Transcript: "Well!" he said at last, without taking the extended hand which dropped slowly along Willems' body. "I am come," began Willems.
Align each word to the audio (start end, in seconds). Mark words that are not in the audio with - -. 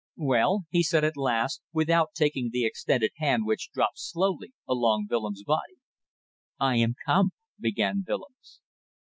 "Well!" 0.17 0.63
he 0.71 0.81
said 0.81 1.03
at 1.03 1.15
last, 1.15 1.61
without 1.73 2.15
taking 2.15 2.49
the 2.49 2.65
extended 2.65 3.11
hand 3.17 3.45
which 3.45 3.69
dropped 3.71 3.99
slowly 3.99 4.51
along 4.67 5.05
Willems' 5.11 5.43
body. 5.43 5.75
"I 6.59 6.77
am 6.77 6.95
come," 7.05 7.33
began 7.59 8.03
Willems. 8.07 8.61